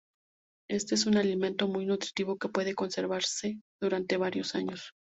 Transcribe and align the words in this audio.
Este 0.67 0.95
es 0.95 1.05
un 1.05 1.15
alimento 1.15 1.67
muy 1.67 1.85
nutritivo 1.85 2.39
que 2.39 2.49
puede 2.49 2.73
conservarse 2.73 3.61
durante 3.79 4.17
varios 4.17 4.55
años. 4.55 4.95